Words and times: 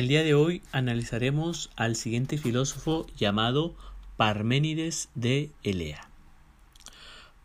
El 0.00 0.08
día 0.08 0.22
de 0.22 0.32
hoy 0.32 0.62
analizaremos 0.72 1.68
al 1.76 1.94
siguiente 1.94 2.38
filósofo 2.38 3.06
llamado 3.18 3.74
Parménides 4.16 5.10
de 5.14 5.50
Elea. 5.62 6.08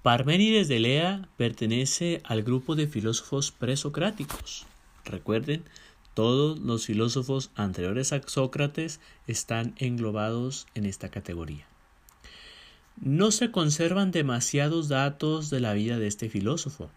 Parménides 0.03 0.69
de 0.69 0.77
Elea 0.77 1.27
pertenece 1.35 2.21
al 2.23 2.43
grupo 2.43 2.77
de 2.77 2.87
filósofos 2.87 3.51
presocráticos. 3.51 4.65
Recuerden, 5.03 5.65
todos 6.13 6.57
los 6.59 6.85
filósofos 6.85 7.51
anteriores 7.55 8.13
a 8.13 8.21
Sócrates 8.25 9.01
están 9.27 9.75
englobados 9.75 10.65
en 10.75 10.85
esta 10.85 11.09
categoría. 11.09 11.67
No 12.95 13.31
se 13.31 13.51
conservan 13.51 14.11
demasiados 14.11 14.87
datos 14.87 15.49
de 15.49 15.59
la 15.59 15.73
vida 15.73 15.99
de 15.99 16.07
este 16.07 16.29
filósofo. 16.29 16.89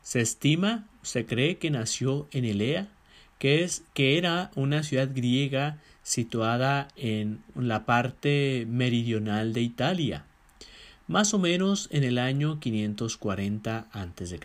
Se 0.00 0.22
estima, 0.22 0.88
se 1.02 1.26
cree 1.26 1.58
que 1.58 1.70
nació 1.70 2.28
en 2.30 2.46
Elea, 2.46 2.88
que, 3.44 3.62
es, 3.62 3.84
que 3.92 4.16
era 4.16 4.50
una 4.54 4.82
ciudad 4.82 5.10
griega 5.14 5.76
situada 6.02 6.88
en 6.96 7.42
la 7.54 7.84
parte 7.84 8.64
meridional 8.66 9.52
de 9.52 9.60
Italia, 9.60 10.24
más 11.08 11.34
o 11.34 11.38
menos 11.38 11.88
en 11.92 12.04
el 12.04 12.16
año 12.16 12.58
540 12.58 13.88
a.C. 13.92 14.40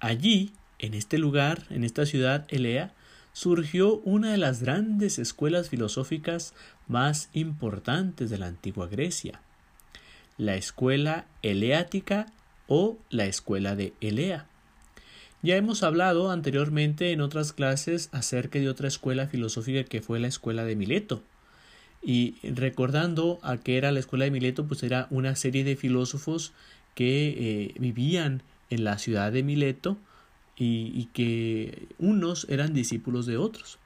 Allí, 0.00 0.54
en 0.80 0.94
este 0.94 1.18
lugar, 1.18 1.66
en 1.70 1.84
esta 1.84 2.04
ciudad 2.04 2.46
Elea, 2.48 2.92
surgió 3.32 3.98
una 3.98 4.32
de 4.32 4.38
las 4.38 4.60
grandes 4.60 5.20
escuelas 5.20 5.68
filosóficas 5.68 6.52
más 6.88 7.30
importantes 7.32 8.28
de 8.28 8.38
la 8.38 8.46
antigua 8.46 8.88
Grecia, 8.88 9.40
la 10.36 10.56
escuela 10.56 11.26
eleática 11.42 12.26
o 12.66 12.98
la 13.08 13.26
escuela 13.26 13.76
de 13.76 13.94
Elea. 14.00 14.48
Ya 15.42 15.56
hemos 15.56 15.82
hablado 15.82 16.30
anteriormente 16.30 17.10
en 17.10 17.20
otras 17.20 17.52
clases 17.52 18.08
acerca 18.12 18.60
de 18.60 18.68
otra 18.68 18.86
escuela 18.86 19.26
filosófica 19.26 19.82
que 19.82 20.00
fue 20.00 20.20
la 20.20 20.28
escuela 20.28 20.64
de 20.64 20.76
Mileto. 20.76 21.20
Y 22.00 22.36
recordando 22.44 23.40
a 23.42 23.56
qué 23.56 23.76
era 23.76 23.90
la 23.90 23.98
escuela 23.98 24.24
de 24.24 24.30
Mileto, 24.30 24.66
pues 24.68 24.84
era 24.84 25.08
una 25.10 25.34
serie 25.34 25.64
de 25.64 25.74
filósofos 25.74 26.52
que 26.94 27.34
eh, 27.36 27.74
vivían 27.80 28.42
en 28.70 28.84
la 28.84 28.98
ciudad 28.98 29.32
de 29.32 29.42
Mileto 29.42 29.96
y, 30.56 30.92
y 30.94 31.08
que 31.12 31.88
unos 31.98 32.46
eran 32.48 32.72
discípulos 32.72 33.26
de 33.26 33.36
otros. 33.36 33.78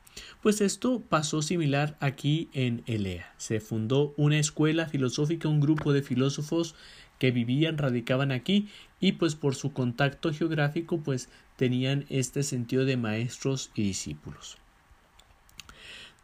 Pues 0.43 0.61
esto 0.61 1.03
pasó 1.09 1.41
similar 1.41 1.97
aquí 2.01 2.49
en 2.53 2.83
Elea. 2.87 3.33
Se 3.39 3.61
fundó 3.61 4.13
una 4.19 4.39
escuela 4.39 4.87
filosófica, 4.87 5.49
un 5.49 5.61
grupo 5.61 5.93
de 5.93 6.03
filósofos 6.03 6.75
que 7.19 7.31
vivían, 7.31 7.79
radicaban 7.79 8.33
aquí 8.33 8.69
y 9.01 9.13
pues 9.13 9.35
por 9.35 9.55
su 9.55 9.73
contacto 9.73 10.33
geográfico 10.33 10.99
pues 10.99 11.29
tenían 11.57 12.05
este 12.09 12.43
sentido 12.43 12.85
de 12.85 12.97
maestros 12.97 13.71
y 13.75 13.83
discípulos. 13.83 14.59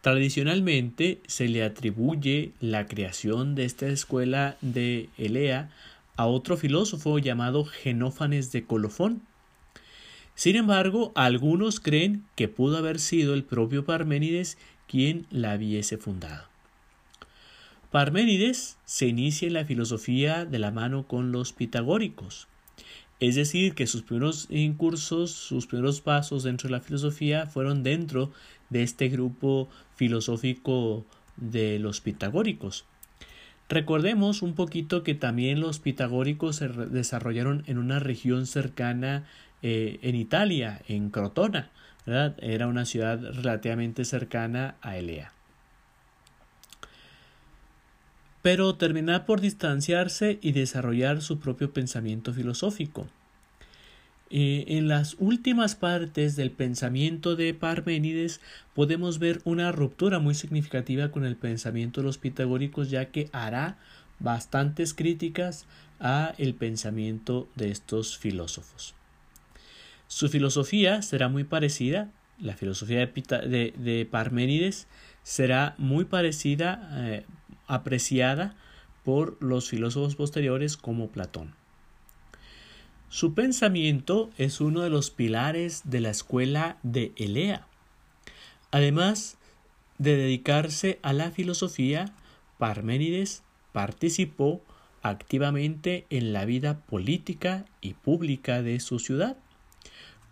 Tradicionalmente 0.02 1.20
se 1.26 1.48
le 1.48 1.62
atribuye 1.62 2.52
la 2.60 2.86
creación 2.86 3.54
de 3.54 3.64
esta 3.64 3.86
escuela 3.86 4.56
de 4.60 5.08
Elea 5.16 5.70
a 6.16 6.26
otro 6.26 6.56
filósofo 6.56 7.18
llamado 7.18 7.64
Genófanes 7.64 8.50
de 8.50 8.64
Colofón. 8.64 9.22
Sin 10.34 10.56
embargo, 10.56 11.12
algunos 11.14 11.78
creen 11.78 12.24
que 12.34 12.48
pudo 12.48 12.78
haber 12.78 12.98
sido 12.98 13.32
el 13.32 13.44
propio 13.44 13.84
Parménides 13.84 14.58
quien 14.88 15.26
la 15.30 15.54
hubiese 15.54 15.98
fundado. 15.98 16.51
Parménides 17.92 18.78
se 18.86 19.06
inicia 19.06 19.48
en 19.48 19.52
la 19.52 19.66
filosofía 19.66 20.46
de 20.46 20.58
la 20.58 20.70
mano 20.70 21.06
con 21.06 21.30
los 21.30 21.52
pitagóricos, 21.52 22.48
es 23.20 23.34
decir, 23.34 23.74
que 23.74 23.86
sus 23.86 24.00
primeros 24.00 24.46
incursos, 24.48 25.30
sus 25.30 25.66
primeros 25.66 26.00
pasos 26.00 26.42
dentro 26.42 26.68
de 26.68 26.72
la 26.72 26.80
filosofía 26.80 27.44
fueron 27.44 27.82
dentro 27.82 28.32
de 28.70 28.82
este 28.82 29.10
grupo 29.10 29.68
filosófico 29.94 31.04
de 31.36 31.78
los 31.78 32.00
pitagóricos. 32.00 32.86
Recordemos 33.68 34.40
un 34.40 34.54
poquito 34.54 35.02
que 35.02 35.14
también 35.14 35.60
los 35.60 35.78
pitagóricos 35.78 36.56
se 36.56 36.68
desarrollaron 36.68 37.62
en 37.66 37.76
una 37.76 37.98
región 37.98 38.46
cercana 38.46 39.26
eh, 39.60 39.98
en 40.00 40.14
Italia, 40.14 40.80
en 40.88 41.10
Crotona, 41.10 41.70
Era 42.06 42.66
una 42.68 42.86
ciudad 42.86 43.20
relativamente 43.34 44.06
cercana 44.06 44.76
a 44.80 44.96
Elea 44.96 45.34
pero 48.42 48.74
terminar 48.74 49.24
por 49.24 49.40
distanciarse 49.40 50.38
y 50.42 50.52
desarrollar 50.52 51.22
su 51.22 51.38
propio 51.38 51.72
pensamiento 51.72 52.34
filosófico. 52.34 53.06
Eh, 54.34 54.78
en 54.78 54.88
las 54.88 55.16
últimas 55.18 55.74
partes 55.76 56.36
del 56.36 56.50
pensamiento 56.50 57.36
de 57.36 57.52
Parménides 57.52 58.40
podemos 58.74 59.18
ver 59.18 59.42
una 59.44 59.72
ruptura 59.72 60.20
muy 60.20 60.34
significativa 60.34 61.10
con 61.10 61.26
el 61.26 61.36
pensamiento 61.36 62.00
de 62.00 62.06
los 62.06 62.16
pitagóricos 62.16 62.88
ya 62.88 63.10
que 63.10 63.28
hará 63.32 63.76
bastantes 64.20 64.94
críticas 64.94 65.66
a 66.00 66.34
el 66.38 66.54
pensamiento 66.54 67.46
de 67.56 67.70
estos 67.70 68.16
filósofos. 68.16 68.94
Su 70.08 70.28
filosofía 70.30 71.02
será 71.02 71.28
muy 71.28 71.44
parecida, 71.44 72.10
la 72.38 72.56
filosofía 72.56 73.00
de, 73.00 73.74
de, 73.76 74.08
Parménides 74.10 74.86
será 75.22 75.74
muy 75.78 76.06
parecida 76.06 76.90
eh, 76.94 77.24
apreciada 77.66 78.56
por 79.04 79.36
los 79.42 79.68
filósofos 79.68 80.16
posteriores 80.16 80.76
como 80.76 81.08
Platón. 81.08 81.54
Su 83.08 83.34
pensamiento 83.34 84.30
es 84.38 84.60
uno 84.60 84.80
de 84.80 84.90
los 84.90 85.10
pilares 85.10 85.82
de 85.84 86.00
la 86.00 86.10
escuela 86.10 86.78
de 86.82 87.12
Elea. 87.16 87.66
Además 88.70 89.36
de 89.98 90.16
dedicarse 90.16 90.98
a 91.02 91.12
la 91.12 91.30
filosofía, 91.30 92.14
Parménides 92.58 93.42
participó 93.72 94.62
activamente 95.02 96.06
en 96.10 96.32
la 96.32 96.44
vida 96.44 96.78
política 96.80 97.66
y 97.80 97.94
pública 97.94 98.62
de 98.62 98.80
su 98.80 98.98
ciudad, 98.98 99.36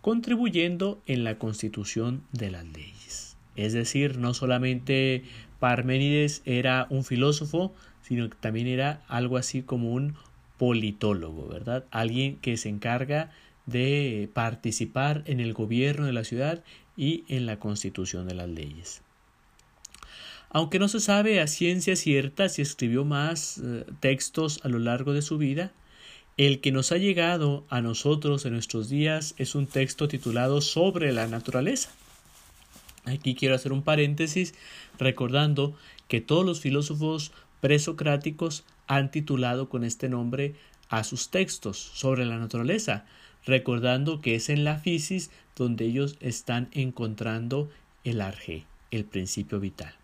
contribuyendo 0.01 1.01
en 1.05 1.23
la 1.23 1.37
constitución 1.37 2.23
de 2.31 2.51
las 2.51 2.65
leyes. 2.65 3.00
Es 3.61 3.73
decir, 3.73 4.17
no 4.17 4.33
solamente 4.33 5.23
Parménides 5.59 6.41
era 6.45 6.87
un 6.89 7.03
filósofo, 7.03 7.73
sino 8.01 8.29
que 8.29 8.37
también 8.39 8.67
era 8.67 9.03
algo 9.07 9.37
así 9.37 9.61
como 9.61 9.93
un 9.93 10.15
politólogo, 10.57 11.47
¿verdad? 11.47 11.85
Alguien 11.91 12.37
que 12.37 12.57
se 12.57 12.69
encarga 12.69 13.31
de 13.65 14.29
participar 14.33 15.23
en 15.25 15.39
el 15.39 15.53
gobierno 15.53 16.05
de 16.05 16.13
la 16.13 16.23
ciudad 16.23 16.63
y 16.97 17.23
en 17.27 17.45
la 17.45 17.59
constitución 17.59 18.27
de 18.27 18.35
las 18.35 18.49
leyes. 18.49 19.01
Aunque 20.49 20.79
no 20.79 20.87
se 20.89 20.99
sabe 20.99 21.39
a 21.39 21.47
ciencia 21.47 21.95
cierta 21.95 22.49
si 22.49 22.61
escribió 22.61 23.05
más 23.05 23.57
eh, 23.57 23.85
textos 24.01 24.59
a 24.63 24.67
lo 24.67 24.79
largo 24.79 25.13
de 25.13 25.21
su 25.21 25.37
vida, 25.37 25.71
el 26.37 26.59
que 26.59 26.71
nos 26.71 26.91
ha 26.91 26.97
llegado 26.97 27.65
a 27.69 27.81
nosotros 27.81 28.45
en 28.45 28.53
nuestros 28.53 28.89
días 28.89 29.33
es 29.37 29.55
un 29.55 29.67
texto 29.67 30.07
titulado 30.07 30.59
Sobre 30.61 31.13
la 31.13 31.27
naturaleza. 31.27 31.91
Aquí 33.05 33.35
quiero 33.35 33.55
hacer 33.55 33.73
un 33.73 33.83
paréntesis 33.83 34.53
recordando 34.99 35.75
que 36.07 36.21
todos 36.21 36.45
los 36.45 36.61
filósofos 36.61 37.31
presocráticos 37.61 38.65
han 38.87 39.11
titulado 39.11 39.69
con 39.69 39.83
este 39.83 40.09
nombre 40.09 40.55
a 40.89 41.03
sus 41.03 41.29
textos 41.29 41.77
sobre 41.77 42.25
la 42.25 42.37
naturaleza, 42.37 43.05
recordando 43.45 44.21
que 44.21 44.35
es 44.35 44.49
en 44.49 44.63
la 44.63 44.77
fisis 44.77 45.31
donde 45.55 45.85
ellos 45.85 46.17
están 46.19 46.69
encontrando 46.73 47.69
el 48.03 48.21
arge, 48.21 48.65
el 48.91 49.05
principio 49.05 49.59
vital. 49.59 49.95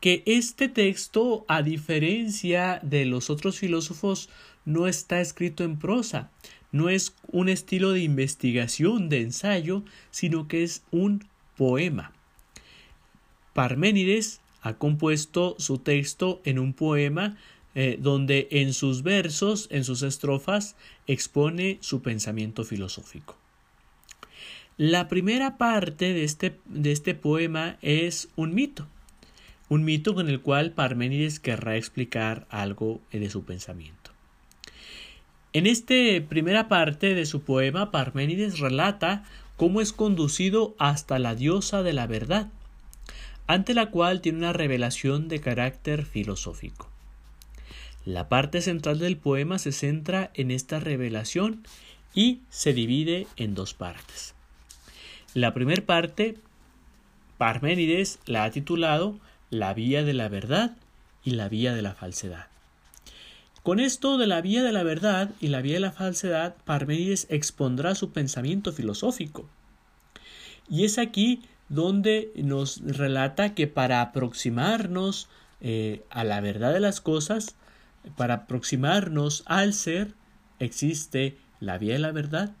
Que 0.00 0.22
este 0.26 0.68
texto, 0.68 1.44
a 1.48 1.62
diferencia 1.62 2.78
de 2.84 3.04
los 3.04 3.30
otros 3.30 3.58
filósofos, 3.58 4.30
no 4.64 4.86
está 4.86 5.20
escrito 5.20 5.64
en 5.64 5.78
prosa, 5.78 6.30
no 6.72 6.88
es 6.88 7.14
un 7.28 7.48
estilo 7.48 7.92
de 7.92 8.00
investigación, 8.00 9.08
de 9.08 9.22
ensayo, 9.22 9.84
sino 10.10 10.48
que 10.48 10.62
es 10.62 10.82
un 10.90 11.24
poema. 11.56 12.12
Parménides 13.54 14.40
ha 14.62 14.74
compuesto 14.74 15.56
su 15.58 15.78
texto 15.78 16.40
en 16.44 16.58
un 16.58 16.72
poema 16.72 17.36
eh, 17.74 17.98
donde 18.00 18.48
en 18.50 18.72
sus 18.72 19.02
versos, 19.02 19.68
en 19.70 19.84
sus 19.84 20.02
estrofas, 20.02 20.76
expone 21.06 21.78
su 21.80 22.02
pensamiento 22.02 22.64
filosófico. 22.64 23.36
La 24.76 25.08
primera 25.08 25.58
parte 25.58 26.12
de 26.12 26.24
este, 26.24 26.58
de 26.66 26.92
este 26.92 27.14
poema 27.14 27.78
es 27.82 28.28
un 28.36 28.54
mito, 28.54 28.86
un 29.68 29.84
mito 29.84 30.14
con 30.14 30.28
el 30.28 30.40
cual 30.40 30.72
Parménides 30.72 31.40
querrá 31.40 31.76
explicar 31.76 32.46
algo 32.48 33.00
de 33.10 33.28
su 33.28 33.44
pensamiento. 33.44 33.97
En 35.58 35.66
esta 35.66 35.94
primera 36.28 36.68
parte 36.68 37.16
de 37.16 37.26
su 37.26 37.42
poema, 37.42 37.90
Parménides 37.90 38.60
relata 38.60 39.24
cómo 39.56 39.80
es 39.80 39.92
conducido 39.92 40.76
hasta 40.78 41.18
la 41.18 41.34
diosa 41.34 41.82
de 41.82 41.92
la 41.92 42.06
verdad, 42.06 42.46
ante 43.48 43.74
la 43.74 43.90
cual 43.90 44.20
tiene 44.20 44.38
una 44.38 44.52
revelación 44.52 45.26
de 45.26 45.40
carácter 45.40 46.04
filosófico. 46.04 46.88
La 48.04 48.28
parte 48.28 48.60
central 48.60 49.00
del 49.00 49.16
poema 49.16 49.58
se 49.58 49.72
centra 49.72 50.30
en 50.34 50.52
esta 50.52 50.78
revelación 50.78 51.64
y 52.14 52.42
se 52.50 52.72
divide 52.72 53.26
en 53.34 53.56
dos 53.56 53.74
partes. 53.74 54.36
La 55.34 55.54
primera 55.54 55.84
parte, 55.84 56.36
Parménides 57.36 58.20
la 58.26 58.44
ha 58.44 58.52
titulado 58.52 59.18
La 59.50 59.74
vía 59.74 60.04
de 60.04 60.14
la 60.14 60.28
verdad 60.28 60.76
y 61.24 61.32
la 61.32 61.48
vía 61.48 61.74
de 61.74 61.82
la 61.82 61.94
falsedad. 61.94 62.46
Con 63.62 63.80
esto 63.80 64.18
de 64.18 64.26
la 64.26 64.40
vía 64.40 64.62
de 64.62 64.72
la 64.72 64.82
verdad 64.82 65.30
y 65.40 65.48
la 65.48 65.60
vía 65.60 65.74
de 65.74 65.80
la 65.80 65.92
falsedad, 65.92 66.56
Parménides 66.64 67.26
expondrá 67.30 67.94
su 67.94 68.12
pensamiento 68.12 68.72
filosófico. 68.72 69.48
Y 70.68 70.84
es 70.84 70.98
aquí 70.98 71.42
donde 71.68 72.32
nos 72.36 72.80
relata 72.80 73.54
que 73.54 73.66
para 73.66 74.00
aproximarnos 74.00 75.28
eh, 75.60 76.04
a 76.10 76.24
la 76.24 76.40
verdad 76.40 76.72
de 76.72 76.80
las 76.80 77.00
cosas, 77.00 77.56
para 78.16 78.34
aproximarnos 78.34 79.42
al 79.46 79.74
ser, 79.74 80.14
existe 80.58 81.36
la 81.60 81.78
vía 81.78 81.94
de 81.94 81.98
la 81.98 82.12
verdad, 82.12 82.52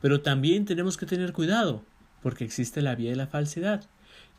pero 0.00 0.20
también 0.20 0.66
tenemos 0.66 0.96
que 0.96 1.06
tener 1.06 1.32
cuidado, 1.32 1.82
porque 2.22 2.44
existe 2.44 2.82
la 2.82 2.94
vía 2.94 3.10
de 3.10 3.16
la 3.16 3.26
falsedad, 3.26 3.84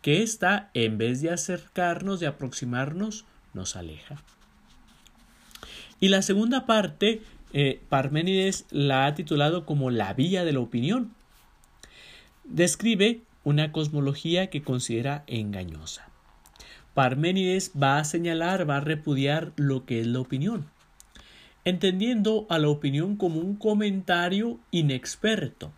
que 0.02 0.22
ésta, 0.22 0.69
en 0.74 0.98
vez 0.98 1.22
de 1.22 1.31
acercarnos, 1.31 2.19
de 2.19 2.28
aproximarnos, 2.28 3.25
nos 3.54 3.75
aleja. 3.75 4.22
Y 6.00 6.09
la 6.09 6.21
segunda 6.21 6.65
parte, 6.65 7.21
eh, 7.53 7.80
Parménides 7.88 8.65
la 8.69 9.06
ha 9.06 9.15
titulado 9.15 9.65
como 9.65 9.92
la 9.92 10.13
vía 10.13 10.44
de 10.44 10.51
la 10.51 10.59
opinión. 10.59 11.13
Describe 12.44 13.21
una 13.44 13.71
cosmología 13.71 14.50
que 14.50 14.62
considera 14.62 15.24
engañosa. 15.27 16.09
Parménides 16.94 17.71
va 17.81 17.97
a 17.97 18.03
señalar, 18.03 18.69
va 18.69 18.77
a 18.77 18.81
repudiar 18.81 19.53
lo 19.56 19.86
que 19.86 20.01
es 20.01 20.07
la 20.07 20.19
opinión, 20.19 20.65
entendiendo 21.63 22.45
a 22.50 22.59
la 22.59 22.69
opinión 22.69 23.15
como 23.15 23.39
un 23.39 23.56
comentario 23.56 24.59
inexperto. 24.71 25.71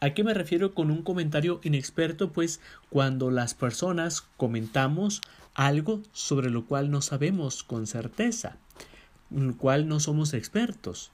¿A 0.00 0.10
qué 0.10 0.24
me 0.24 0.34
refiero 0.34 0.74
con 0.74 0.90
un 0.90 1.02
comentario 1.02 1.60
inexperto? 1.62 2.32
Pues 2.32 2.60
cuando 2.90 3.30
las 3.30 3.54
personas 3.54 4.22
comentamos 4.36 5.22
algo 5.54 6.02
sobre 6.12 6.50
lo 6.50 6.66
cual 6.66 6.90
no 6.90 7.00
sabemos 7.00 7.62
con 7.62 7.86
certeza 7.86 8.58
en 9.30 9.48
el 9.48 9.56
cual 9.56 9.88
no 9.88 10.00
somos 10.00 10.34
expertos. 10.34 11.10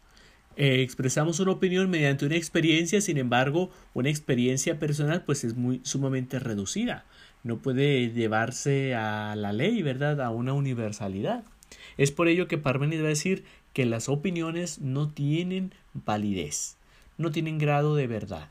Eh, 0.56 0.82
expresamos 0.82 1.40
una 1.40 1.52
opinión 1.52 1.88
mediante 1.88 2.26
una 2.26 2.36
experiencia, 2.36 3.00
sin 3.00 3.16
embargo, 3.16 3.70
una 3.94 4.10
experiencia 4.10 4.78
personal 4.78 5.22
pues 5.24 5.44
es 5.44 5.56
muy 5.56 5.80
sumamente 5.82 6.38
reducida. 6.38 7.06
No 7.42 7.58
puede 7.58 8.10
llevarse 8.10 8.94
a 8.94 9.34
la 9.34 9.52
ley, 9.52 9.82
¿verdad? 9.82 10.20
A 10.20 10.30
una 10.30 10.52
universalidad. 10.52 11.42
Es 11.96 12.10
por 12.10 12.28
ello 12.28 12.48
que 12.48 12.58
Parménides 12.58 13.02
va 13.02 13.06
a 13.06 13.10
decir 13.10 13.44
que 13.72 13.86
las 13.86 14.08
opiniones 14.08 14.80
no 14.80 15.08
tienen 15.08 15.72
validez, 15.94 16.76
no 17.16 17.30
tienen 17.30 17.58
grado 17.58 17.96
de 17.96 18.06
verdad. 18.06 18.48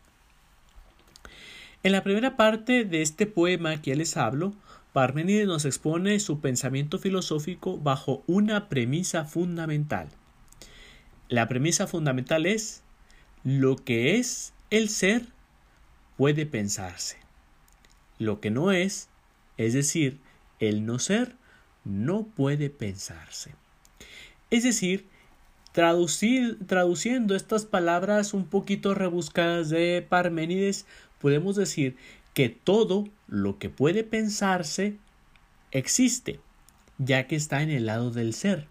En 1.84 1.92
la 1.92 2.04
primera 2.04 2.38
parte 2.38 2.86
de 2.86 3.02
este 3.02 3.26
poema 3.26 3.82
que 3.82 3.92
ya 3.92 3.96
les 3.96 4.18
hablo, 4.18 4.54
Parménides 4.94 5.48
nos 5.48 5.66
expone 5.66 6.20
su 6.20 6.42
pensamiento 6.42 7.00
filosófico 7.00 7.78
bajo 7.78 8.24
una 8.28 8.68
premisa 8.68 9.24
fundamental. 9.24 10.10
La 11.30 11.48
premisa 11.48 11.88
fundamental 11.88 12.46
es 12.46 12.84
lo 13.44 13.78
que 13.78 14.18
es 14.18 14.54
el 14.70 14.90
ser 14.90 15.28
puede 16.18 16.46
pensarse. 16.46 17.18
Lo 18.20 18.42
que 18.42 18.52
no 18.52 18.72
es, 18.72 19.08
es 19.58 19.74
decir, 19.74 20.20
el 20.60 20.86
no 20.86 21.00
ser, 21.00 21.36
no 21.86 22.24
puede 22.24 22.70
pensarse. 22.70 23.56
Es 24.50 24.64
decir, 24.64 25.08
traduciendo 25.72 27.36
estas 27.36 27.66
palabras 27.66 28.34
un 28.34 28.46
poquito 28.46 28.94
rebuscadas 28.94 29.70
de 29.70 30.06
Parménides, 30.08 30.86
podemos 31.20 31.56
decir 31.56 31.96
que 32.34 32.50
todo 32.50 33.06
lo 33.28 33.58
que 33.60 33.70
puede 33.70 34.04
pensarse 34.04 34.98
existe, 35.72 36.40
ya 36.98 37.28
que 37.28 37.36
está 37.36 37.62
en 37.62 37.70
el 37.70 37.86
lado 37.86 38.12
del 38.12 38.34
ser. 38.34 38.68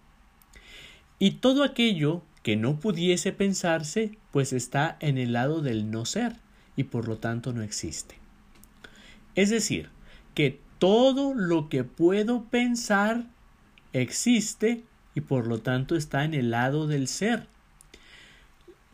Y 1.18 1.32
todo 1.32 1.64
aquello 1.64 2.22
que 2.42 2.56
no 2.56 2.80
pudiese 2.80 3.32
pensarse, 3.32 4.16
pues 4.30 4.52
está 4.52 4.96
en 5.00 5.18
el 5.18 5.32
lado 5.32 5.60
del 5.60 5.90
no 5.90 6.06
ser, 6.06 6.36
y 6.76 6.84
por 6.84 7.08
lo 7.08 7.18
tanto 7.18 7.52
no 7.52 7.62
existe. 7.62 8.16
Es 9.34 9.50
decir, 9.50 9.90
que 10.34 10.60
todo 10.78 11.34
lo 11.34 11.68
que 11.68 11.84
puedo 11.84 12.44
pensar 12.44 13.26
existe 13.92 14.84
y 15.14 15.20
por 15.20 15.46
lo 15.46 15.58
tanto 15.58 15.96
está 15.96 16.24
en 16.24 16.34
el 16.34 16.50
lado 16.50 16.86
del 16.86 17.08
ser. 17.08 17.46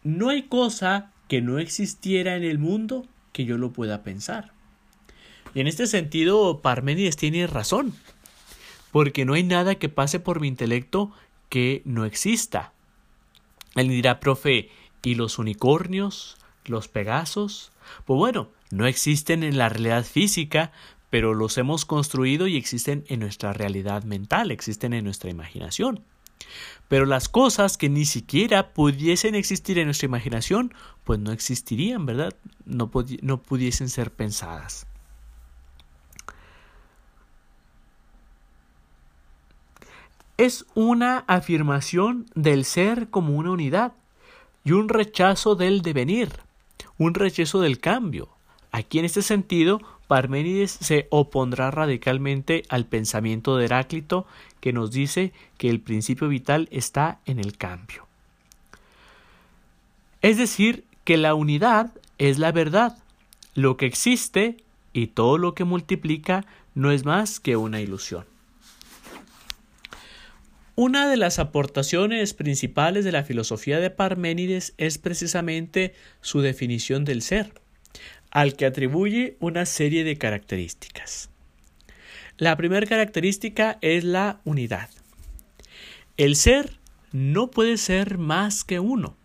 No 0.03 0.31
hay 0.31 0.43
cosa 0.45 1.13
que 1.29 1.43
no 1.43 1.59
existiera 1.59 2.37
en 2.37 2.45
el 2.45 2.59
mundo 2.59 3.07
que 3.33 3.45
yo 3.45 3.59
lo 3.59 3.73
pueda 3.73 4.03
pensar. 4.03 4.56
Y 5.57 5.61
en 5.61 5.69
este 5.69 5.87
sentido, 5.87 6.61
Parménides 6.61 7.17
tiene 7.17 7.47
razón, 7.47 7.95
porque 8.93 9.25
no 9.25 9.33
hay 9.33 9.43
nada 9.43 9.77
que 9.77 9.89
pase 9.89 10.21
por 10.21 10.39
mi 10.39 10.49
intelecto 10.49 11.13
que 11.49 11.81
no 11.87 12.05
exista. 12.05 12.75
Él 13.75 13.89
dirá, 13.89 14.21
profe, 14.21 14.69
¿y 15.03 15.15
los 15.15 15.39
unicornios? 15.39 16.37
¿Los 16.67 16.89
pegasos? 16.89 17.73
Pues 18.05 18.19
bueno, 18.19 18.51
no 18.71 18.87
existen 18.87 19.43
en 19.43 19.57
la 19.57 19.71
realidad 19.71 20.05
física, 20.05 20.73
pero 21.09 21.33
los 21.33 21.57
hemos 21.57 21.87
construido 21.87 22.47
y 22.49 22.59
existen 22.59 23.07
en 23.09 23.21
nuestra 23.21 23.55
realidad 23.55 24.05
mental, 24.05 24.51
existen 24.51 24.93
en 24.93 25.05
nuestra 25.05 25.31
imaginación. 25.31 26.05
Pero 26.89 27.07
las 27.07 27.31
cosas 27.31 27.79
que 27.79 27.89
ni 27.89 28.05
siquiera 28.05 28.75
pudiesen 28.75 29.35
existir 29.35 29.79
en 29.79 29.87
nuestra 29.87 30.05
imaginación, 30.05 30.75
pues 31.03 31.19
no 31.19 31.33
existirían, 31.33 32.05
¿verdad? 32.05 32.35
No, 32.67 32.91
no 33.23 33.43
pudiesen 33.43 33.89
ser 33.89 34.13
pensadas. 34.13 34.87
Es 40.39 40.67
una 40.75 41.25
afirmación 41.27 42.27
del 42.35 42.65
ser 42.65 43.09
como 43.09 43.37
una 43.37 43.51
unidad 43.51 43.93
y 44.65 44.73
un 44.73 44.89
rechazo 44.89 45.55
del 45.55 45.83
devenir, 45.83 46.29
un 46.99 47.15
rechazo 47.15 47.61
del 47.61 47.81
cambio. 47.81 48.29
Aquí 48.73 48.99
en 48.99 49.05
este 49.05 49.23
sentido, 49.23 49.81
Parménides 50.09 50.73
se 50.73 51.07
opondrá 51.11 51.71
radicalmente 51.71 52.65
al 52.69 52.85
pensamiento 52.87 53.57
de 53.57 53.65
Heráclito 53.65 54.27
que 54.61 54.73
nos 54.73 54.91
dice 54.91 55.33
que 55.59 55.71
el 55.71 55.81
principio 55.81 56.29
vital 56.29 56.69
está 56.71 57.21
en 57.25 57.39
el 57.39 57.57
cambio. 57.57 58.07
Es 60.23 60.39
decir, 60.39 60.85
que 61.05 61.17
la 61.17 61.35
unidad 61.35 61.93
es 62.19 62.39
la 62.39 62.53
verdad, 62.53 62.99
lo 63.55 63.77
que 63.77 63.87
existe 63.87 64.57
y 64.93 65.09
todo 65.09 65.39
lo 65.39 65.55
que 65.55 65.65
multiplica 65.65 66.45
no 66.75 66.91
es 66.91 67.05
más 67.05 67.41
que 67.41 67.57
una 67.57 67.81
ilusión. 67.81 68.25
Una 70.79 71.09
de 71.09 71.17
las 71.17 71.39
aportaciones 71.39 72.35
principales 72.35 73.07
de 73.07 73.11
la 73.11 73.25
filosofía 73.25 73.81
de 73.81 73.89
Parménides 73.89 74.75
es 74.77 74.99
precisamente 74.99 75.95
su 76.21 76.43
definición 76.43 77.07
del 77.07 77.23
ser, 77.23 77.55
al 78.31 78.57
que 78.57 78.67
atribuye 78.67 79.39
una 79.41 79.65
serie 79.65 80.05
de 80.05 80.19
características. 80.19 81.31
La 82.37 82.59
primera 82.59 82.87
característica 82.87 83.79
es 83.81 84.05
la 84.05 84.43
unidad. 84.45 84.91
El 86.19 86.37
ser 86.37 86.77
no 87.11 87.51
puede 87.51 87.79
ser 87.79 88.19
más 88.19 88.63
que 88.63 88.79
uno. 88.79 89.17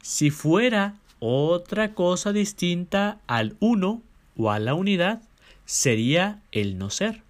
Si 0.00 0.30
fuera 0.30 0.94
otra 1.18 1.92
cosa 1.92 2.32
distinta 2.32 3.20
al 3.26 3.56
uno 3.60 4.02
o 4.38 4.50
a 4.50 4.58
la 4.58 4.72
unidad, 4.72 5.20
sería 5.66 6.40
el 6.50 6.78
no 6.78 6.88
ser. 6.88 7.20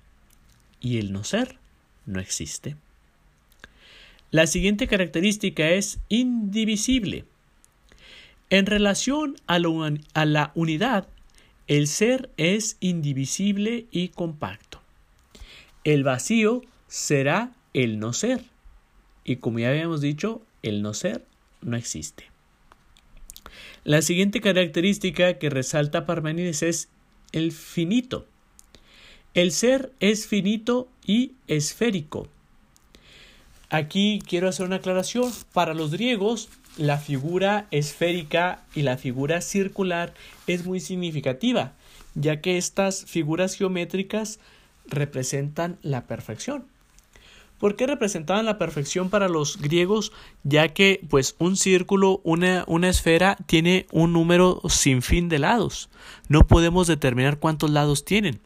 Y 0.79 0.99
el 0.99 1.13
no 1.13 1.25
ser 1.25 1.59
no 2.07 2.21
existe. 2.21 2.77
La 4.33 4.47
siguiente 4.47 4.89
característica 4.89 5.73
es 5.73 6.01
indivisible. 6.09 7.27
En 8.49 8.65
relación 8.65 9.37
a, 9.47 9.59
la 9.59 10.53
unidad, 10.55 11.07
el 11.67 11.87
ser 11.87 12.31
es 12.39 12.79
indivisible 12.81 13.85
y 13.91 14.09
compacto. 14.09 14.81
El 15.85 16.03
vacío 16.03 16.63
será 16.89 17.53
el 17.75 17.99
no 17.99 18.15
ser. 18.15 18.43
Y 19.23 19.37
como 19.37 19.59
ya 19.59 19.69
habíamos 19.69 20.01
dicho, 20.01 20.41
el 20.63 20.81
no 20.81 20.95
ser 20.95 21.27
no 21.61 21.77
existe. 21.77 22.25
La 23.85 24.01
siguiente 24.01 24.41
característica 24.41 25.39
que 25.39 25.51
resalta 25.51 26.07
Parmenides 26.07 26.63
es 26.63 26.89
el 27.33 27.53
finito. 27.53 28.27
El 29.35 29.53
ser 29.53 29.93
es 30.01 30.27
finito 30.27 30.89
y 31.05 31.33
esférico. 31.49 32.29
Aquí 33.73 34.21
quiero 34.29 34.51
hacer 34.51 34.67
una 34.67 34.77
aclaración. 34.77 35.33
Para 35.55 35.73
los 35.73 35.93
griegos, 35.93 36.51
la 36.77 36.99
figura 36.99 37.69
esférica 37.71 38.65
y 38.75 38.83
la 38.83 38.99
figura 38.99 39.41
circular 39.41 40.13
es 40.47 40.67
muy 40.67 40.79
significativa, 40.79 41.73
ya 42.15 42.43
que 42.43 42.59
estas 42.59 43.07
figuras 43.07 43.55
geométricas 43.55 44.41
representan 44.85 45.79
la 45.81 46.07
perfección. 46.07 46.67
¿Por 47.59 47.75
qué 47.75 47.87
representaban 47.87 48.45
la 48.45 48.59
perfección 48.59 49.09
para 49.09 49.31
los 49.31 49.57
griegos? 49.57 50.13
Ya 50.43 50.69
que 50.69 51.01
pues 51.09 51.35
un 51.39 51.57
círculo, 51.57 52.21
una, 52.25 52.65
una 52.67 52.91
esfera 52.91 53.39
tiene 53.47 53.87
un 53.91 54.13
número 54.13 54.61
sin 54.69 55.01
fin 55.01 55.31
de 55.31 55.39
lados. 55.39 55.89
No 56.29 56.47
podemos 56.47 56.89
determinar 56.89 57.39
cuántos 57.39 57.71
lados 57.71 58.05
tienen. 58.05 58.43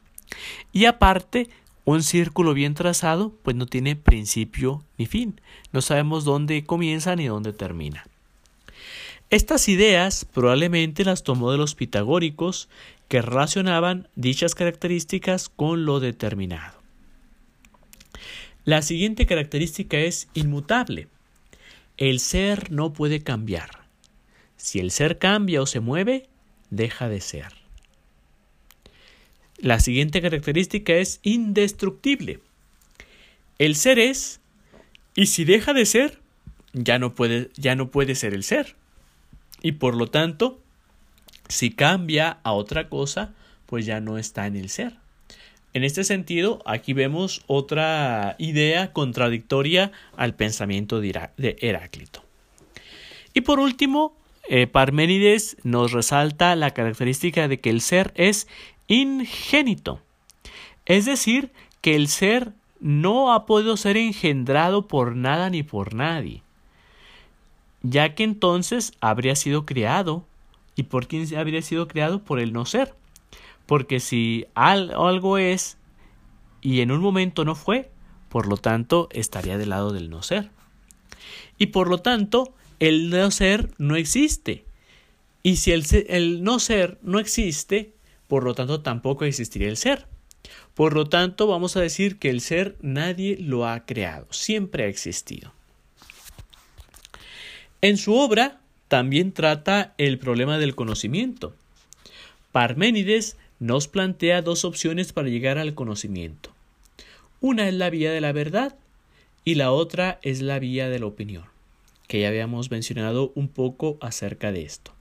Y 0.73 0.85
aparte, 0.85 1.49
un 1.87 2.03
círculo 2.03 2.53
bien 2.53 2.75
trazado 2.75 3.33
pues 3.43 3.57
no 3.57 3.65
tiene 3.65 3.97
principio 3.97 4.85
ni 4.99 5.07
fin. 5.07 5.41
No 5.73 5.81
sabemos 5.81 6.25
dónde 6.25 6.65
comienza 6.65 7.17
ni 7.17 7.27
dónde 7.27 7.53
termina. 7.55 8.05
Estas 9.31 9.69
ideas 9.69 10.25
probablemente 10.25 11.05
las 11.05 11.23
tomó 11.23 11.53
de 11.53 11.59
los 11.59 11.75
pitagóricos 11.75 12.69
que 13.09 13.23
relacionaban 13.23 14.09
dichas 14.17 14.55
características 14.55 15.49
con 15.49 15.85
lo 15.85 16.01
determinado. 16.01 16.77
La 18.65 18.83
siguiente 18.83 19.27
característica 19.27 19.97
es 19.97 20.29
inmutable. 20.35 21.07
El 21.99 22.19
ser 22.19 22.73
no 22.73 22.93
puede 22.93 23.21
cambiar. 23.23 23.87
Si 24.57 24.81
el 24.81 24.91
ser 24.91 25.19
cambia 25.19 25.63
o 25.63 25.67
se 25.67 25.79
mueve, 25.79 26.29
deja 26.71 27.09
de 27.09 27.21
ser. 27.21 27.66
La 29.59 29.81
siguiente 29.81 30.21
característica 30.21 30.95
es 30.95 31.21
indestructible. 31.23 32.41
El 33.59 33.75
ser 33.75 33.99
es, 33.99 34.41
y 35.15 35.27
si 35.27 35.45
deja 35.45 35.73
de 35.73 35.87
ser, 35.87 36.21
ya 36.73 36.99
no 36.99 37.15
puede, 37.15 37.51
ya 37.57 37.75
no 37.75 37.91
puede 37.91 38.15
ser 38.15 38.35
el 38.35 38.43
ser 38.43 38.77
y 39.63 39.73
por 39.73 39.97
lo 39.97 40.07
tanto, 40.07 40.61
si 41.49 41.71
cambia 41.71 42.39
a 42.43 42.53
otra 42.53 42.89
cosa, 42.89 43.35
pues 43.67 43.87
ya 43.87 44.01
no 44.01 44.19
está 44.19 44.47
en 44.47 44.57
el 44.57 44.69
ser. 44.69 44.95
En 45.73 45.85
este 45.85 46.05
sentido, 46.05 46.63
aquí 46.67 46.93
vemos 46.93 47.43
otra 47.49 48.37
idea 48.39 48.93
contradictoria 48.93 49.93
al 50.17 50.35
pensamiento 50.35 51.01
de 51.01 51.57
Heráclito. 51.61 52.23
Y 53.35 53.41
por 53.41 53.59
último, 53.59 54.17
eh, 54.49 54.67
Parménides 54.67 55.57
nos 55.65 55.91
resalta 55.91 56.55
la 56.57 56.71
característica 56.71 57.49
de 57.49 57.59
que 57.59 57.71
el 57.71 57.81
ser 57.81 58.13
es 58.15 58.47
ingénito. 58.89 60.01
Es 60.85 61.05
decir, 61.05 61.53
que 61.81 61.97
el 61.97 62.09
ser 62.09 62.53
no 62.81 63.33
ha 63.33 63.47
podido 63.47 63.77
ser 63.77 63.97
engendrado 63.97 64.87
por 64.87 65.17
nada 65.17 65.51
ni 65.51 65.63
por 65.63 65.95
nadie 65.95 66.43
ya 67.91 68.15
que 68.15 68.25
entonces 68.25 68.93
habría 69.01 69.37
sido 69.37 69.67
creado. 69.67 70.25
¿Y 70.75 70.85
por 70.85 71.07
quién 71.07 71.35
habría 71.37 71.63
sido 71.63 71.89
creado? 71.89 72.23
Por 72.23 72.41
el 72.41 72.53
no 72.53 72.67
ser. 72.67 72.95
Porque 73.67 74.01
si 74.01 74.47
algo 74.55 75.39
es 75.39 75.79
y 76.61 76.81
en 76.81 76.91
un 76.91 77.01
momento 77.01 77.45
no 77.45 77.55
fue, 77.55 77.91
por 78.29 78.47
lo 78.47 78.57
tanto 78.57 79.09
estaría 79.13 79.57
del 79.57 79.71
lado 79.71 79.93
del 79.93 80.11
no 80.11 80.23
ser. 80.23 80.51
Y 81.59 81.67
por 81.67 81.89
lo 81.89 81.99
tanto, 81.99 82.53
el 82.81 83.09
no 83.09 83.31
ser 83.31 83.71
no 83.79 83.97
existe. 83.97 84.65
Y 85.43 85.57
si 85.57 85.73
el, 85.73 85.85
el 86.09 86.43
no 86.43 86.59
ser 86.59 86.99
no 87.03 87.19
existe, 87.19 87.95
por 88.29 88.45
lo 88.45 88.55
tanto 88.55 88.81
tampoco 88.81 89.25
existiría 89.25 89.69
el 89.69 89.77
ser. 89.77 90.07
Por 90.75 90.95
lo 90.95 91.07
tanto, 91.07 91.47
vamos 91.47 91.77
a 91.77 91.81
decir 91.81 92.19
que 92.19 92.31
el 92.31 92.41
ser 92.41 92.77
nadie 92.81 93.37
lo 93.41 93.67
ha 93.67 93.85
creado, 93.87 94.27
siempre 94.31 94.85
ha 94.85 94.89
existido. 94.89 95.53
En 97.83 97.97
su 97.97 98.15
obra 98.15 98.61
también 98.89 99.33
trata 99.33 99.95
el 99.99 100.19
problema 100.19 100.59
del 100.59 100.75
conocimiento. 100.75 101.55
Parménides 102.53 103.37
nos 103.59 103.89
plantea 103.89 104.43
dos 104.43 104.65
opciones 104.65 105.13
para 105.13 105.29
llegar 105.29 105.59
al 105.59 105.75
conocimiento. 105.75 106.51
Una 107.41 107.69
es 107.69 107.75
la 107.75 107.91
vía 107.91 108.13
de 108.13 108.21
la 108.21 108.33
verdad 108.33 108.77
y 109.45 109.55
la 109.55 109.73
otra 109.73 110.19
es 110.23 110.43
la 110.43 110.59
vía 110.59 110.89
de 110.89 110.99
la 110.99 111.07
opinión, 111.07 111.45
que 112.09 112.21
ya 112.21 112.29
habíamos 112.29 112.71
mencionado 112.71 113.33
un 113.35 113.49
poco 113.49 113.99
acerca 114.01 114.53
de 114.53 114.63
esto. 114.63 114.93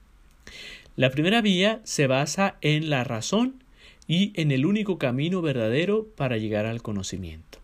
La 0.96 1.10
primera 1.10 1.40
vía 1.40 1.80
se 1.84 2.06
basa 2.06 2.56
en 2.60 2.90
la 2.90 3.04
razón 3.04 3.62
y 4.08 4.32
en 4.40 4.50
el 4.50 4.66
único 4.66 4.98
camino 4.98 5.42
verdadero 5.42 6.06
para 6.16 6.36
llegar 6.36 6.66
al 6.66 6.82
conocimiento. 6.82 7.58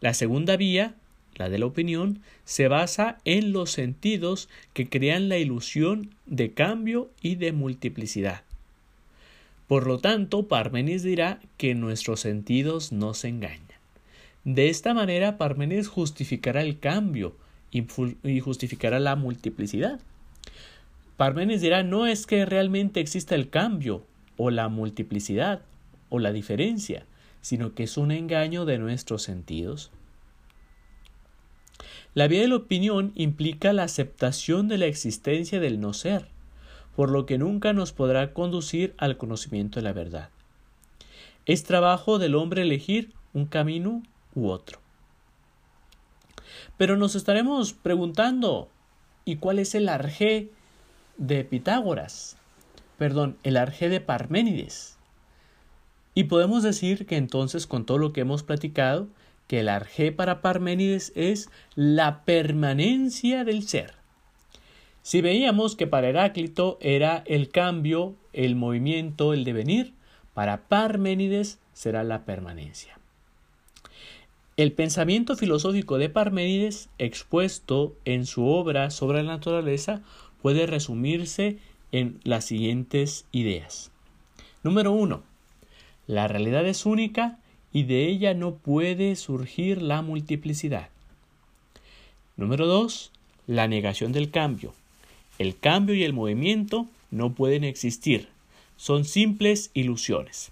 La 0.00 0.14
segunda 0.14 0.56
vía 0.56 0.94
la 1.38 1.48
de 1.48 1.58
la 1.58 1.66
opinión, 1.66 2.20
se 2.44 2.68
basa 2.68 3.18
en 3.24 3.52
los 3.52 3.70
sentidos 3.70 4.48
que 4.72 4.88
crean 4.88 5.28
la 5.28 5.38
ilusión 5.38 6.10
de 6.26 6.52
cambio 6.52 7.10
y 7.20 7.36
de 7.36 7.52
multiplicidad. 7.52 8.42
Por 9.68 9.86
lo 9.86 9.98
tanto, 9.98 10.46
Parménides 10.46 11.02
dirá 11.02 11.40
que 11.56 11.74
nuestros 11.74 12.20
sentidos 12.20 12.92
no 12.92 13.14
se 13.14 13.28
engañan. 13.28 13.66
De 14.44 14.68
esta 14.68 14.94
manera, 14.94 15.38
Parménides 15.38 15.88
justificará 15.88 16.62
el 16.62 16.78
cambio 16.78 17.36
y 17.72 18.40
justificará 18.40 19.00
la 19.00 19.16
multiplicidad. 19.16 20.00
Parménides 21.16 21.62
dirá 21.62 21.82
no 21.82 22.06
es 22.06 22.26
que 22.26 22.44
realmente 22.44 23.00
exista 23.00 23.34
el 23.34 23.48
cambio 23.48 24.04
o 24.36 24.50
la 24.50 24.68
multiplicidad 24.68 25.62
o 26.10 26.18
la 26.18 26.32
diferencia, 26.32 27.06
sino 27.40 27.74
que 27.74 27.84
es 27.84 27.96
un 27.96 28.10
engaño 28.10 28.64
de 28.64 28.78
nuestros 28.78 29.22
sentidos. 29.22 29.90
La 32.14 32.28
vía 32.28 32.40
de 32.40 32.48
la 32.48 32.56
opinión 32.56 33.12
implica 33.14 33.72
la 33.72 33.84
aceptación 33.84 34.68
de 34.68 34.78
la 34.78 34.86
existencia 34.86 35.60
del 35.60 35.80
no 35.80 35.92
ser, 35.92 36.28
por 36.94 37.10
lo 37.10 37.26
que 37.26 37.38
nunca 37.38 37.72
nos 37.72 37.92
podrá 37.92 38.32
conducir 38.32 38.94
al 38.98 39.16
conocimiento 39.16 39.80
de 39.80 39.84
la 39.84 39.92
verdad. 39.92 40.30
Es 41.44 41.64
trabajo 41.64 42.18
del 42.18 42.34
hombre 42.34 42.62
elegir 42.62 43.12
un 43.32 43.46
camino 43.46 44.02
u 44.34 44.48
otro. 44.48 44.80
Pero 46.76 46.96
nos 46.96 47.14
estaremos 47.14 47.74
preguntando, 47.74 48.70
¿y 49.24 49.36
cuál 49.36 49.58
es 49.58 49.74
el 49.74 49.88
arjé 49.88 50.50
de 51.16 51.44
Pitágoras? 51.44 52.36
Perdón, 52.98 53.36
el 53.42 53.56
arjé 53.56 53.88
de 53.88 54.00
Parménides. 54.00 54.96
Y 56.14 56.24
podemos 56.24 56.62
decir 56.62 57.06
que 57.06 57.16
entonces 57.16 57.66
con 57.66 57.84
todo 57.84 57.98
lo 57.98 58.12
que 58.12 58.22
hemos 58.22 58.42
platicado, 58.42 59.08
que 59.46 59.60
el 59.60 59.68
arjé 59.68 60.12
para 60.12 60.40
Parménides 60.40 61.12
es 61.14 61.50
la 61.74 62.24
permanencia 62.24 63.44
del 63.44 63.68
ser. 63.68 63.94
Si 65.02 65.20
veíamos 65.20 65.76
que 65.76 65.86
para 65.86 66.08
Heráclito 66.08 66.78
era 66.80 67.22
el 67.26 67.50
cambio, 67.50 68.16
el 68.32 68.56
movimiento, 68.56 69.34
el 69.34 69.44
devenir, 69.44 69.94
para 70.34 70.68
Parménides 70.68 71.58
será 71.72 72.02
la 72.02 72.24
permanencia. 72.24 72.98
El 74.56 74.72
pensamiento 74.72 75.36
filosófico 75.36 75.98
de 75.98 76.08
Parménides, 76.08 76.88
expuesto 76.98 77.94
en 78.06 78.24
su 78.24 78.46
obra 78.46 78.90
sobre 78.90 79.22
la 79.22 79.34
naturaleza, 79.34 80.00
puede 80.42 80.66
resumirse 80.66 81.58
en 81.92 82.20
las 82.24 82.44
siguientes 82.44 83.26
ideas. 83.32 83.90
Número 84.62 84.92
1. 84.92 85.22
La 86.06 86.28
realidad 86.28 86.66
es 86.66 86.86
única 86.86 87.38
y 87.72 87.84
de 87.84 88.06
ella 88.08 88.34
no 88.34 88.54
puede 88.54 89.16
surgir 89.16 89.82
la 89.82 90.02
multiplicidad. 90.02 90.88
Número 92.36 92.66
2. 92.66 93.12
La 93.46 93.68
negación 93.68 94.12
del 94.12 94.30
cambio. 94.30 94.74
El 95.38 95.58
cambio 95.58 95.94
y 95.94 96.02
el 96.02 96.12
movimiento 96.12 96.86
no 97.10 97.32
pueden 97.32 97.64
existir, 97.64 98.28
son 98.76 99.04
simples 99.04 99.70
ilusiones. 99.74 100.50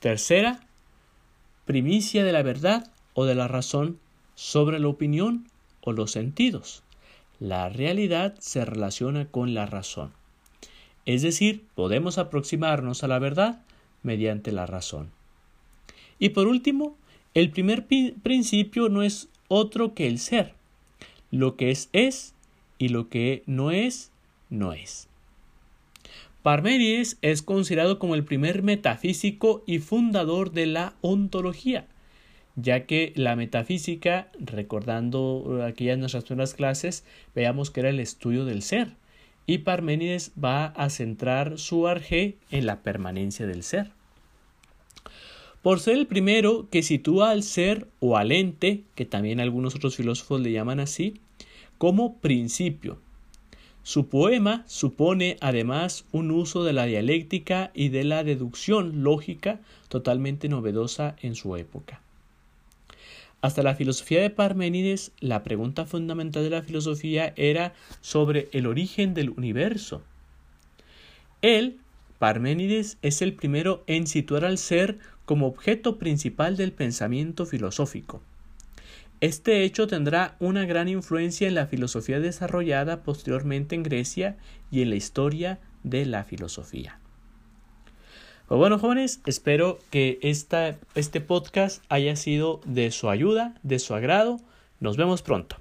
Tercera, 0.00 0.60
primicia 1.64 2.24
de 2.24 2.32
la 2.32 2.42
verdad 2.42 2.90
o 3.14 3.24
de 3.24 3.34
la 3.34 3.48
razón 3.48 3.98
sobre 4.34 4.78
la 4.78 4.88
opinión 4.88 5.46
o 5.80 5.92
los 5.92 6.12
sentidos. 6.12 6.82
La 7.40 7.68
realidad 7.68 8.34
se 8.38 8.64
relaciona 8.64 9.26
con 9.26 9.54
la 9.54 9.66
razón. 9.66 10.12
Es 11.06 11.22
decir, 11.22 11.64
podemos 11.74 12.18
aproximarnos 12.18 13.04
a 13.04 13.08
la 13.08 13.18
verdad 13.18 13.62
mediante 14.02 14.52
la 14.52 14.66
razón. 14.66 15.10
Y 16.18 16.30
por 16.30 16.48
último, 16.48 16.96
el 17.34 17.50
primer 17.50 17.86
principio 17.86 18.88
no 18.88 19.02
es 19.02 19.28
otro 19.48 19.94
que 19.94 20.06
el 20.06 20.18
ser. 20.18 20.54
Lo 21.30 21.56
que 21.56 21.70
es 21.70 21.88
es 21.92 22.34
y 22.78 22.88
lo 22.88 23.08
que 23.08 23.42
no 23.46 23.70
es, 23.70 24.10
no 24.50 24.72
es. 24.72 25.08
Parménides 26.42 27.18
es 27.22 27.42
considerado 27.42 27.98
como 27.98 28.14
el 28.14 28.24
primer 28.24 28.62
metafísico 28.62 29.62
y 29.66 29.78
fundador 29.78 30.52
de 30.52 30.66
la 30.66 30.94
ontología, 31.00 31.86
ya 32.60 32.86
que 32.86 33.12
la 33.16 33.36
metafísica, 33.36 34.28
recordando 34.38 35.62
aquellas 35.66 35.98
nuestras 35.98 36.24
primeras 36.24 36.54
clases, 36.54 37.04
veamos 37.34 37.70
que 37.70 37.80
era 37.80 37.88
el 37.88 38.00
estudio 38.00 38.44
del 38.44 38.62
ser, 38.62 38.94
y 39.46 39.58
Parménides 39.58 40.32
va 40.42 40.66
a 40.66 40.90
centrar 40.90 41.58
su 41.58 41.88
arjé 41.88 42.36
en 42.50 42.66
la 42.66 42.82
permanencia 42.82 43.46
del 43.46 43.62
ser 43.62 43.92
por 45.62 45.80
ser 45.80 45.98
el 45.98 46.06
primero 46.06 46.68
que 46.70 46.82
sitúa 46.82 47.30
al 47.30 47.42
ser 47.42 47.88
o 48.00 48.16
al 48.16 48.32
ente, 48.32 48.84
que 48.94 49.04
también 49.04 49.40
algunos 49.40 49.74
otros 49.74 49.96
filósofos 49.96 50.40
le 50.40 50.52
llaman 50.52 50.80
así, 50.80 51.20
como 51.78 52.18
principio. 52.18 52.98
Su 53.82 54.06
poema 54.06 54.64
supone 54.66 55.36
además 55.40 56.04
un 56.12 56.30
uso 56.30 56.62
de 56.62 56.72
la 56.72 56.84
dialéctica 56.84 57.70
y 57.74 57.88
de 57.88 58.04
la 58.04 58.22
deducción 58.22 59.02
lógica 59.02 59.60
totalmente 59.88 60.48
novedosa 60.48 61.16
en 61.22 61.34
su 61.34 61.56
época. 61.56 62.02
Hasta 63.40 63.62
la 63.62 63.76
filosofía 63.76 64.20
de 64.20 64.30
Parménides, 64.30 65.12
la 65.20 65.44
pregunta 65.44 65.86
fundamental 65.86 66.42
de 66.42 66.50
la 66.50 66.62
filosofía 66.62 67.32
era 67.36 67.72
sobre 68.00 68.48
el 68.52 68.66
origen 68.66 69.14
del 69.14 69.30
universo. 69.30 70.02
Él, 71.40 71.78
Parménides, 72.18 72.98
es 73.00 73.22
el 73.22 73.34
primero 73.34 73.84
en 73.86 74.08
situar 74.08 74.44
al 74.44 74.58
ser 74.58 74.98
como 75.24 75.46
objeto 75.46 75.98
principal 75.98 76.56
del 76.56 76.72
pensamiento 76.72 77.46
filosófico. 77.46 78.22
Este 79.20 79.62
hecho 79.62 79.86
tendrá 79.86 80.36
una 80.40 80.64
gran 80.64 80.88
influencia 80.88 81.46
en 81.46 81.54
la 81.54 81.66
filosofía 81.66 82.18
desarrollada 82.18 83.02
posteriormente 83.02 83.76
en 83.76 83.84
Grecia 83.84 84.36
y 84.70 84.82
en 84.82 84.90
la 84.90 84.96
historia 84.96 85.60
de 85.84 86.06
la 86.06 86.24
filosofía. 86.24 86.98
Pues 88.48 88.58
bueno, 88.58 88.78
jóvenes, 88.78 89.20
espero 89.26 89.78
que 89.90 90.18
esta, 90.22 90.78
este 90.94 91.20
podcast 91.20 91.84
haya 91.90 92.16
sido 92.16 92.62
de 92.64 92.90
su 92.92 93.10
ayuda, 93.10 93.52
de 93.62 93.78
su 93.78 93.94
agrado. 93.94 94.40
Nos 94.80 94.96
vemos 94.96 95.20
pronto. 95.20 95.56